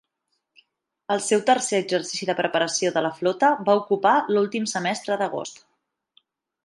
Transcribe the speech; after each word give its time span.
El 1.15 1.19
seu 1.25 1.43
tercer 1.49 1.81
exercici 1.83 2.29
de 2.29 2.35
preparació 2.39 2.93
de 2.95 3.03
la 3.09 3.13
flota 3.21 3.51
va 3.69 3.77
ocupar 3.83 4.17
l'últim 4.37 4.67
semestre 4.73 5.19
d'agost. 5.23 5.63